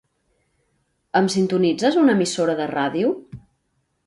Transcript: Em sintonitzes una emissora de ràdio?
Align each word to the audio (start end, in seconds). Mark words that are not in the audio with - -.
Em 1.19 1.29
sintonitzes 1.33 1.99
una 2.05 2.17
emissora 2.19 2.57
de 2.63 2.69
ràdio? 2.73 3.15